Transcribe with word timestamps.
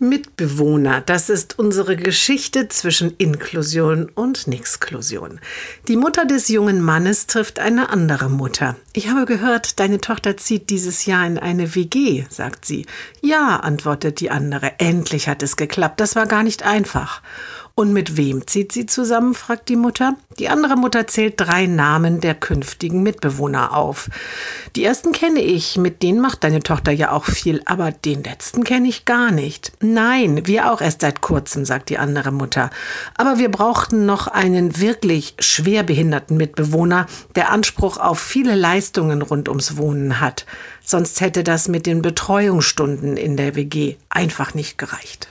Mitbewohner, 0.00 1.02
das 1.02 1.28
ist 1.28 1.58
unsere 1.58 1.94
Geschichte 1.94 2.68
zwischen 2.68 3.14
Inklusion 3.18 4.08
und 4.14 4.46
Nixklusion. 4.46 5.40
Die 5.88 5.96
Mutter 5.96 6.24
des 6.24 6.48
jungen 6.48 6.80
Mannes 6.80 7.26
trifft 7.26 7.58
eine 7.58 7.90
andere 7.90 8.30
Mutter. 8.30 8.76
Ich 8.94 9.10
habe 9.10 9.26
gehört, 9.26 9.78
deine 9.78 10.00
Tochter 10.00 10.38
zieht 10.38 10.70
dieses 10.70 11.04
Jahr 11.04 11.26
in 11.26 11.38
eine 11.38 11.74
WG, 11.74 12.24
sagt 12.30 12.64
sie. 12.64 12.86
Ja, 13.20 13.56
antwortet 13.56 14.20
die 14.20 14.30
andere. 14.30 14.72
Endlich 14.78 15.28
hat 15.28 15.42
es 15.42 15.56
geklappt. 15.56 16.00
Das 16.00 16.16
war 16.16 16.26
gar 16.26 16.44
nicht 16.44 16.62
einfach. 16.62 17.20
Und 17.80 17.94
mit 17.94 18.18
wem 18.18 18.46
zieht 18.46 18.72
sie 18.72 18.84
zusammen? 18.84 19.32
fragt 19.32 19.70
die 19.70 19.76
Mutter. 19.76 20.14
Die 20.38 20.50
andere 20.50 20.76
Mutter 20.76 21.06
zählt 21.06 21.40
drei 21.40 21.64
Namen 21.64 22.20
der 22.20 22.34
künftigen 22.34 23.02
Mitbewohner 23.02 23.74
auf. 23.74 24.10
Die 24.76 24.84
ersten 24.84 25.12
kenne 25.12 25.40
ich, 25.40 25.78
mit 25.78 26.02
denen 26.02 26.20
macht 26.20 26.44
deine 26.44 26.60
Tochter 26.60 26.92
ja 26.92 27.10
auch 27.12 27.24
viel, 27.24 27.62
aber 27.64 27.90
den 27.90 28.22
letzten 28.22 28.64
kenne 28.64 28.86
ich 28.86 29.06
gar 29.06 29.30
nicht. 29.30 29.72
Nein, 29.80 30.46
wir 30.46 30.70
auch 30.70 30.82
erst 30.82 31.00
seit 31.00 31.22
kurzem, 31.22 31.64
sagt 31.64 31.88
die 31.88 31.96
andere 31.96 32.32
Mutter. 32.32 32.68
Aber 33.16 33.38
wir 33.38 33.50
brauchten 33.50 34.04
noch 34.04 34.26
einen 34.26 34.78
wirklich 34.78 35.34
schwerbehinderten 35.38 36.36
Mitbewohner, 36.36 37.06
der 37.34 37.50
Anspruch 37.50 37.96
auf 37.96 38.20
viele 38.20 38.56
Leistungen 38.56 39.22
rund 39.22 39.48
ums 39.48 39.78
Wohnen 39.78 40.20
hat. 40.20 40.44
Sonst 40.84 41.22
hätte 41.22 41.44
das 41.44 41.66
mit 41.66 41.86
den 41.86 42.02
Betreuungsstunden 42.02 43.16
in 43.16 43.38
der 43.38 43.54
WG 43.54 43.96
einfach 44.10 44.52
nicht 44.52 44.76
gereicht. 44.76 45.30